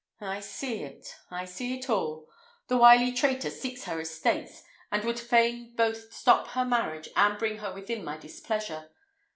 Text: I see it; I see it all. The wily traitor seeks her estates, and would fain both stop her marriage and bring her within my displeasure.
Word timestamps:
I 0.23 0.39
see 0.39 0.81
it; 0.81 1.15
I 1.29 1.45
see 1.45 1.77
it 1.77 1.87
all. 1.87 2.27
The 2.69 2.77
wily 2.79 3.11
traitor 3.11 3.51
seeks 3.51 3.83
her 3.83 4.01
estates, 4.01 4.63
and 4.91 5.03
would 5.05 5.19
fain 5.19 5.75
both 5.75 6.11
stop 6.11 6.47
her 6.57 6.65
marriage 6.65 7.09
and 7.15 7.37
bring 7.37 7.59
her 7.59 7.71
within 7.71 8.03
my 8.03 8.17
displeasure. 8.17 8.89